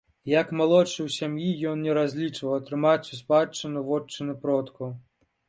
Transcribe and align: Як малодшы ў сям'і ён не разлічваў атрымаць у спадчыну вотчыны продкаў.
Як 0.29 0.47
малодшы 0.59 0.95
ў 0.95 1.09
сям'і 1.15 1.49
ён 1.73 1.83
не 1.89 1.95
разлічваў 1.97 2.57
атрымаць 2.61 3.11
у 3.13 3.19
спадчыну 3.21 3.87
вотчыны 3.93 4.39
продкаў. 4.49 4.93